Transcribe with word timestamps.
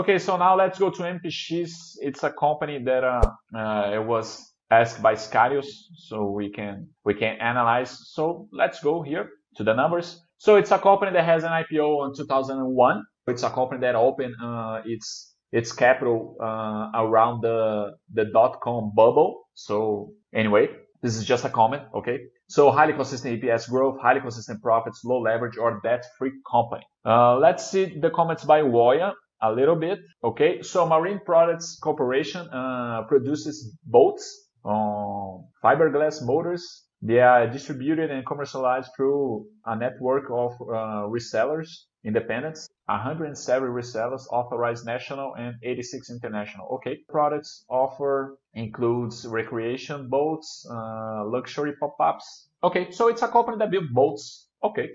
Okay, 0.00 0.18
so 0.18 0.38
now 0.38 0.56
let's 0.56 0.78
go 0.78 0.88
to 0.88 1.02
MPX. 1.02 1.96
It's 2.00 2.22
a 2.22 2.32
company 2.32 2.82
that 2.82 3.04
uh, 3.04 3.20
uh, 3.54 3.90
it 3.92 4.02
was 4.02 4.50
asked 4.70 5.02
by 5.02 5.12
Scarius, 5.12 5.68
so 5.94 6.30
we 6.30 6.50
can 6.50 6.88
we 7.04 7.12
can 7.12 7.36
analyze. 7.38 7.90
So 8.14 8.48
let's 8.50 8.80
go 8.80 9.02
here 9.02 9.28
to 9.56 9.62
the 9.62 9.74
numbers. 9.74 10.18
So 10.38 10.56
it's 10.56 10.70
a 10.70 10.78
company 10.78 11.12
that 11.12 11.26
has 11.26 11.44
an 11.44 11.50
IPO 11.50 12.08
in 12.08 12.16
2001. 12.16 13.04
It's 13.26 13.42
a 13.42 13.50
company 13.50 13.82
that 13.82 13.94
opened 13.94 14.36
uh, 14.42 14.80
its 14.86 15.34
its 15.52 15.70
capital 15.70 16.34
uh, 16.42 16.88
around 16.94 17.42
the 17.42 17.90
the 18.14 18.24
dot 18.32 18.62
com 18.62 18.92
bubble. 18.96 19.48
So 19.52 20.14
anyway, 20.32 20.68
this 21.02 21.14
is 21.14 21.26
just 21.26 21.44
a 21.44 21.50
comment, 21.50 21.82
okay? 21.94 22.20
So 22.48 22.70
highly 22.70 22.94
consistent 22.94 23.42
EPS 23.42 23.68
growth, 23.68 23.98
highly 24.00 24.20
consistent 24.20 24.62
profits, 24.62 25.02
low 25.04 25.20
leverage 25.20 25.58
or 25.58 25.78
debt-free 25.84 26.32
company. 26.50 26.86
Uh, 27.04 27.36
let's 27.36 27.70
see 27.70 27.98
the 28.00 28.08
comments 28.08 28.44
by 28.44 28.62
Woya 28.62 29.12
a 29.42 29.52
little 29.52 29.76
bit, 29.76 30.00
okay? 30.22 30.62
So 30.62 30.86
Marine 30.86 31.20
Products 31.24 31.78
Corporation 31.82 32.48
uh, 32.48 33.02
produces 33.08 33.76
boats, 33.84 34.48
um, 34.64 35.46
fiberglass 35.64 36.22
motors. 36.22 36.84
They 37.02 37.20
are 37.20 37.46
distributed 37.46 38.10
and 38.10 38.26
commercialized 38.26 38.90
through 38.94 39.46
a 39.64 39.74
network 39.74 40.24
of 40.30 40.52
uh, 40.60 41.08
resellers, 41.08 41.68
independents, 42.04 42.68
107 42.86 43.70
resellers, 43.70 44.22
authorized 44.30 44.84
national 44.84 45.34
and 45.36 45.54
86 45.62 46.10
international. 46.10 46.68
Okay, 46.74 46.98
products 47.08 47.64
offer 47.70 48.38
includes 48.52 49.26
recreation 49.26 50.08
boats, 50.08 50.66
uh, 50.70 51.24
luxury 51.24 51.72
pop-ups. 51.80 52.48
Okay, 52.62 52.90
so 52.90 53.08
it's 53.08 53.22
a 53.22 53.28
company 53.28 53.56
that 53.58 53.70
builds 53.70 53.88
boats. 53.92 54.48
Okay, 54.62 54.90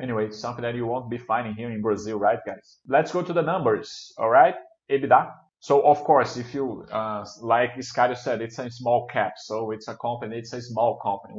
anyway, 0.00 0.30
something 0.30 0.62
that 0.62 0.74
you 0.74 0.86
won't 0.86 1.10
be 1.10 1.18
finding 1.18 1.54
here 1.54 1.70
in 1.70 1.82
Brazil, 1.82 2.18
right, 2.18 2.38
guys? 2.46 2.78
Let's 2.88 3.12
go 3.12 3.22
to 3.22 3.32
the 3.32 3.42
numbers. 3.42 4.12
All 4.18 4.30
right, 4.30 4.54
EBITDA. 4.90 5.30
So 5.60 5.80
of 5.86 6.02
course, 6.02 6.36
if 6.36 6.54
you 6.54 6.84
uh, 6.90 7.24
like 7.40 7.74
Iscario 7.74 8.16
said, 8.16 8.42
it's 8.42 8.58
a 8.58 8.68
small 8.68 9.06
cap, 9.06 9.34
so 9.36 9.70
it's 9.70 9.86
a 9.86 9.96
company, 9.96 10.38
it's 10.38 10.52
a 10.52 10.60
small 10.60 10.98
company, 11.00 11.34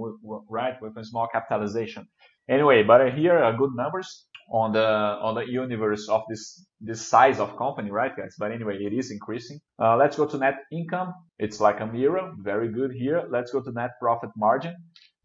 right, 0.50 0.82
with 0.82 0.98
a 0.98 1.04
small 1.04 1.28
capitalization. 1.28 2.08
Anyway, 2.50 2.84
but 2.84 3.14
here 3.14 3.38
are 3.38 3.56
good 3.58 3.72
numbers 3.76 4.26
on 4.50 4.72
the 4.72 4.86
on 4.86 5.36
the 5.36 5.46
universe 5.46 6.08
of 6.10 6.22
this 6.30 6.66
this 6.80 7.06
size 7.06 7.40
of 7.40 7.58
company, 7.58 7.92
right, 7.92 8.16
guys? 8.16 8.36
But 8.40 8.54
anyway, 8.54 8.78
it 8.82 8.94
is 8.94 9.12
increasing. 9.12 9.60
Uh, 9.78 9.98
let's 9.98 10.16
go 10.16 10.26
to 10.26 10.38
net 10.38 10.56
income. 10.72 11.14
It's 11.38 11.60
like 11.60 11.82
a 11.82 11.86
mirror, 11.86 12.32
very 12.40 12.72
good 12.72 12.92
here. 12.94 13.24
Let's 13.30 13.52
go 13.52 13.62
to 13.62 13.72
net 13.72 13.92
profit 14.02 14.30
margin. 14.38 14.76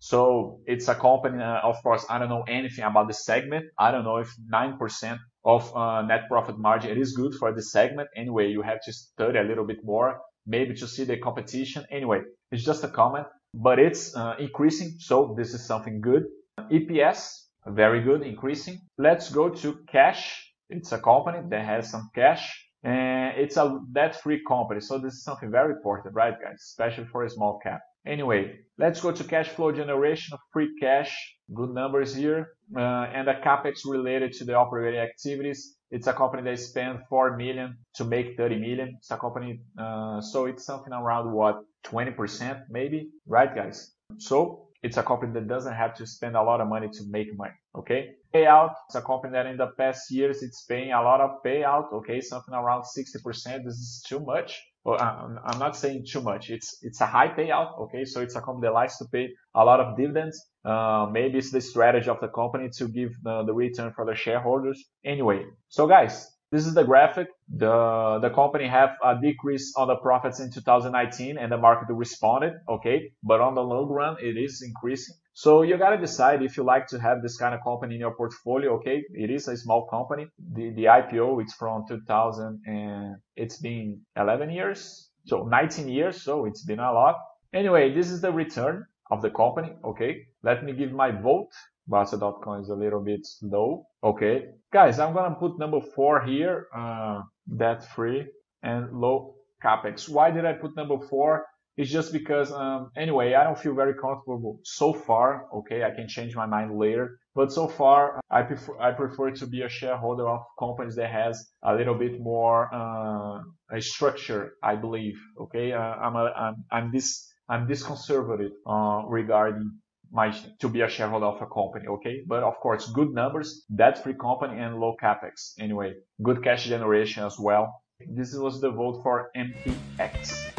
So 0.00 0.60
it's 0.66 0.88
a 0.88 0.94
company, 0.94 1.42
uh, 1.42 1.60
of 1.62 1.82
course, 1.82 2.06
I 2.08 2.18
don't 2.18 2.28
know 2.28 2.44
anything 2.48 2.84
about 2.84 3.08
the 3.08 3.14
segment. 3.14 3.66
I 3.78 3.90
don't 3.90 4.04
know 4.04 4.18
if 4.18 4.32
9% 4.52 5.18
of 5.44 5.76
uh, 5.76 6.02
net 6.02 6.28
profit 6.28 6.58
margin, 6.58 6.90
it 6.90 6.98
is 6.98 7.12
good 7.12 7.34
for 7.34 7.52
the 7.52 7.62
segment. 7.62 8.08
Anyway, 8.16 8.48
you 8.48 8.62
have 8.62 8.80
to 8.84 8.92
study 8.92 9.38
a 9.38 9.42
little 9.42 9.66
bit 9.66 9.78
more, 9.84 10.20
maybe 10.46 10.74
to 10.74 10.86
see 10.86 11.04
the 11.04 11.16
competition. 11.16 11.84
Anyway, 11.90 12.20
it's 12.52 12.64
just 12.64 12.84
a 12.84 12.88
comment, 12.88 13.26
but 13.54 13.78
it's 13.78 14.14
uh, 14.14 14.34
increasing. 14.38 14.94
So 14.98 15.34
this 15.36 15.52
is 15.52 15.66
something 15.66 16.00
good. 16.00 16.24
EPS, 16.70 17.46
very 17.66 18.02
good, 18.02 18.22
increasing. 18.22 18.80
Let's 18.98 19.30
go 19.30 19.48
to 19.48 19.78
cash. 19.90 20.52
It's 20.70 20.92
a 20.92 20.98
company 20.98 21.38
that 21.48 21.64
has 21.64 21.90
some 21.90 22.10
cash 22.14 22.68
and 22.84 23.36
it's 23.36 23.56
a 23.56 23.80
debt-free 23.92 24.42
company. 24.46 24.80
So 24.80 24.98
this 24.98 25.14
is 25.14 25.24
something 25.24 25.50
very 25.50 25.72
important, 25.72 26.14
right, 26.14 26.34
guys? 26.40 26.60
Especially 26.60 27.06
for 27.06 27.24
a 27.24 27.30
small 27.30 27.58
cap. 27.58 27.80
Anyway, 28.08 28.58
let's 28.78 29.02
go 29.02 29.12
to 29.12 29.22
cash 29.22 29.48
flow 29.48 29.70
generation 29.70 30.32
of 30.32 30.40
free 30.50 30.70
cash. 30.80 31.12
Good 31.54 31.70
numbers 31.74 32.14
here. 32.14 32.52
Uh, 32.74 33.06
and 33.14 33.28
the 33.28 33.34
capex 33.44 33.80
related 33.86 34.32
to 34.34 34.44
the 34.46 34.54
operating 34.54 35.00
activities. 35.00 35.76
It's 35.90 36.06
a 36.06 36.14
company 36.14 36.42
that 36.42 36.58
spent 36.58 37.00
4 37.10 37.36
million 37.36 37.76
to 37.96 38.04
make 38.04 38.36
30 38.36 38.58
million. 38.58 38.94
It's 38.98 39.10
a 39.10 39.18
company, 39.18 39.60
uh, 39.78 40.22
so 40.22 40.46
it's 40.46 40.64
something 40.64 40.92
around 40.92 41.32
what, 41.32 41.60
20% 41.84 42.62
maybe, 42.70 43.10
right 43.26 43.54
guys? 43.54 43.92
So 44.18 44.67
it's 44.82 44.96
a 44.96 45.02
company 45.02 45.32
that 45.32 45.48
doesn't 45.48 45.74
have 45.74 45.94
to 45.94 46.06
spend 46.06 46.36
a 46.36 46.42
lot 46.42 46.60
of 46.60 46.68
money 46.68 46.88
to 46.92 47.04
make 47.08 47.36
money. 47.36 47.54
Okay. 47.76 48.10
Payout. 48.34 48.74
It's 48.86 48.94
a 48.94 49.02
company 49.02 49.32
that 49.32 49.46
in 49.46 49.56
the 49.56 49.68
past 49.78 50.10
years 50.10 50.42
it's 50.42 50.64
paying 50.64 50.92
a 50.92 51.02
lot 51.02 51.20
of 51.20 51.42
payout. 51.44 51.92
Okay. 51.92 52.20
Something 52.20 52.54
around 52.54 52.84
60%. 52.84 53.64
This 53.64 53.74
is 53.74 54.04
too 54.06 54.20
much. 54.20 54.60
Well, 54.84 54.98
I'm 55.00 55.58
not 55.58 55.76
saying 55.76 56.06
too 56.08 56.22
much. 56.22 56.50
It's, 56.50 56.78
it's 56.82 57.00
a 57.00 57.06
high 57.06 57.28
payout. 57.28 57.78
Okay. 57.82 58.04
So 58.04 58.20
it's 58.20 58.36
a 58.36 58.40
company 58.40 58.68
that 58.68 58.74
likes 58.74 58.98
to 58.98 59.06
pay 59.12 59.30
a 59.54 59.64
lot 59.64 59.80
of 59.80 59.96
dividends. 59.96 60.40
Uh, 60.64 61.08
maybe 61.10 61.38
it's 61.38 61.50
the 61.50 61.60
strategy 61.60 62.08
of 62.08 62.20
the 62.20 62.28
company 62.28 62.68
to 62.78 62.88
give 62.88 63.10
the, 63.22 63.44
the 63.44 63.52
return 63.52 63.92
for 63.94 64.04
the 64.06 64.14
shareholders. 64.14 64.82
Anyway. 65.04 65.44
So 65.68 65.88
guys, 65.88 66.28
this 66.50 66.66
is 66.66 66.74
the 66.74 66.84
graphic. 66.84 67.28
The, 67.48 68.18
the 68.22 68.30
company 68.30 68.66
have 68.66 68.90
a 69.04 69.16
decrease 69.20 69.74
on 69.76 69.88
the 69.88 69.96
profits 69.96 70.40
in 70.40 70.50
2019 70.50 71.36
and 71.36 71.52
the 71.52 71.58
market 71.58 71.92
responded, 71.92 72.54
okay? 72.68 73.12
But 73.22 73.40
on 73.40 73.54
the 73.54 73.62
long 73.62 73.88
run, 73.88 74.16
it 74.20 74.36
is 74.36 74.62
increasing. 74.62 75.16
So 75.34 75.62
you 75.62 75.76
got 75.76 75.90
to 75.90 75.98
decide 75.98 76.42
if 76.42 76.56
you 76.56 76.64
like 76.64 76.86
to 76.88 76.98
have 76.98 77.22
this 77.22 77.36
kind 77.36 77.54
of 77.54 77.60
company 77.62 77.94
in 77.94 78.00
your 78.00 78.14
portfolio, 78.14 78.76
okay? 78.76 79.04
It 79.12 79.30
is 79.30 79.46
a 79.48 79.56
small 79.56 79.86
company. 79.86 80.26
The, 80.54 80.70
the 80.70 80.84
IPO, 80.84 81.42
it's 81.42 81.54
from 81.54 81.84
2000 81.86 82.62
and 82.66 83.16
it's 83.36 83.58
been 83.58 84.00
11 84.16 84.50
years. 84.50 85.10
So 85.26 85.44
19 85.44 85.88
years. 85.88 86.22
So 86.22 86.46
it's 86.46 86.64
been 86.64 86.80
a 86.80 86.92
lot. 86.92 87.16
Anyway, 87.52 87.94
this 87.94 88.10
is 88.10 88.20
the 88.20 88.32
return 88.32 88.84
of 89.10 89.22
the 89.22 89.30
company, 89.30 89.72
okay? 89.84 90.26
Let 90.42 90.64
me 90.64 90.72
give 90.72 90.92
my 90.92 91.10
vote. 91.10 91.50
Bastter.com 91.90 92.60
is 92.60 92.68
a 92.68 92.74
little 92.74 93.00
bit 93.00 93.20
slow. 93.24 93.86
Okay. 94.04 94.48
Guys, 94.72 94.98
I'm 94.98 95.14
going 95.14 95.30
to 95.30 95.36
put 95.36 95.58
number 95.58 95.80
four 95.80 96.22
here, 96.24 96.66
uh, 96.76 97.22
debt 97.56 97.84
free 97.94 98.26
and 98.62 98.92
low 98.92 99.36
capex. 99.64 100.08
Why 100.08 100.30
did 100.30 100.44
I 100.44 100.52
put 100.52 100.76
number 100.76 100.98
four? 101.08 101.46
It's 101.78 101.90
just 101.90 102.12
because, 102.12 102.50
um, 102.52 102.90
anyway, 102.96 103.34
I 103.34 103.44
don't 103.44 103.58
feel 103.58 103.74
very 103.74 103.94
comfortable 103.94 104.60
so 104.64 104.92
far. 104.92 105.46
Okay. 105.54 105.84
I 105.84 105.90
can 105.90 106.08
change 106.08 106.34
my 106.34 106.44
mind 106.44 106.76
later. 106.76 107.18
But 107.34 107.52
so 107.52 107.68
far, 107.68 108.20
I 108.30 108.42
prefer, 108.42 108.78
I 108.80 108.90
prefer 108.90 109.30
to 109.30 109.46
be 109.46 109.62
a 109.62 109.68
shareholder 109.68 110.28
of 110.28 110.40
companies 110.58 110.96
that 110.96 111.10
has 111.10 111.48
a 111.62 111.74
little 111.74 111.94
bit 111.94 112.20
more, 112.20 112.68
uh, 112.74 113.40
a 113.74 113.80
structure, 113.80 114.54
I 114.62 114.74
believe. 114.74 115.18
Okay. 115.40 115.72
Uh, 115.72 115.78
I'm, 115.78 116.16
a, 116.16 116.32
I'm, 116.36 116.64
I'm 116.70 116.92
this, 116.92 117.32
I'm 117.48 117.68
this 117.68 117.82
conservative, 117.82 118.52
uh, 118.66 119.02
regarding 119.06 119.70
my 120.10 120.30
to 120.60 120.68
be 120.68 120.80
a 120.80 120.88
shareholder 120.88 121.26
of 121.26 121.42
a 121.42 121.46
company, 121.46 121.86
okay? 121.86 122.22
But 122.26 122.42
of 122.42 122.58
course, 122.60 122.90
good 122.90 123.10
numbers, 123.12 123.64
debt-free 123.74 124.14
company 124.14 124.60
and 124.60 124.78
low 124.78 124.96
capex. 125.02 125.54
Anyway, 125.58 125.94
good 126.22 126.42
cash 126.42 126.66
generation 126.66 127.24
as 127.24 127.38
well. 127.38 127.82
This 128.06 128.34
was 128.34 128.60
the 128.60 128.70
vote 128.70 129.02
for 129.02 129.30
MPX. 129.36 130.57